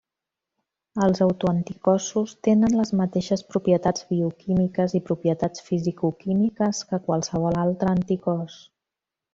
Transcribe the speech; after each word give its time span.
Els 1.07 1.19
autoanticossos 1.25 2.33
tenen 2.47 2.77
les 2.79 2.93
mateixes 3.01 3.45
propietats 3.51 4.09
bioquímiques 4.15 4.97
i 5.01 5.05
propietats 5.11 5.67
fisicoquímiques 5.69 6.83
que 6.93 7.03
qualsevol 7.11 7.63
altre 7.69 7.95
anticòs. 7.97 8.61